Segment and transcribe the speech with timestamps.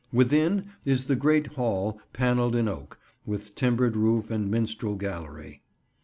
[0.11, 5.61] Within is the Great Hall, panelled in oak, with timbered roof and minstrel gallery.